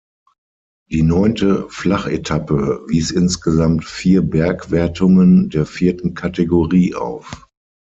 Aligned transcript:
Die 0.89 1.03
neunte 1.03 1.69
Flachetappe 1.69 2.85
wies 2.87 3.11
insgesamt 3.11 3.85
vier 3.85 4.23
Bergwertungen 4.27 5.51
der 5.51 5.67
vierten 5.67 6.15
Kategorie 6.15 6.95
auf. 6.95 7.47